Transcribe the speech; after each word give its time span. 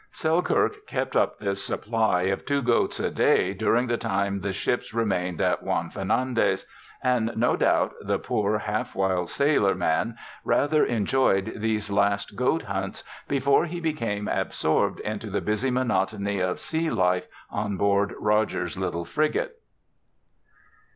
Selkirk 0.11 0.87
kept 0.87 1.15
up 1.15 1.37
this 1.37 1.63
supply, 1.63 2.23
of 2.23 2.43
two 2.43 2.63
goats 2.63 2.99
a 2.99 3.11
day, 3.11 3.53
during 3.53 3.85
the 3.85 3.97
time 3.99 4.39
the 4.39 4.51
ships 4.51 4.95
re 4.95 5.05
mained 5.05 5.39
at 5.41 5.61
Juan 5.61 5.91
Fernandez; 5.91 6.65
and 7.03 7.31
no 7.35 7.55
doubt 7.55 7.93
the 8.01 8.17
poor 8.17 8.57
half 8.57 8.95
wild 8.95 9.29
sailor 9.29 9.75
man 9.75 10.15
rather 10.43 10.83
enjoyed 10.83 11.53
these 11.57 11.91
last 11.91 12.35
goat 12.35 12.63
hunts 12.63 13.03
before 13.27 13.67
he 13.67 13.79
bec^une 13.79 14.27
absorbed 14.35 14.99
into 15.01 15.29
the 15.29 15.39
busy 15.39 15.69
monotony 15.69 16.39
of 16.39 16.59
sea 16.59 16.89
life 16.89 17.27
on 17.51 17.77
board 17.77 18.15
Rogers' 18.17 18.79
little 18.79 19.05
frigate. 19.05 19.59